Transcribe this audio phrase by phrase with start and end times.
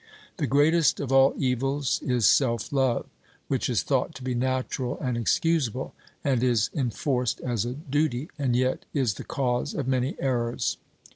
[0.37, 3.05] The greatest of all evils is self love,
[3.49, 5.93] which is thought to be natural and excusable,
[6.23, 10.79] and is enforced as a duty, and yet is the cause of many errors.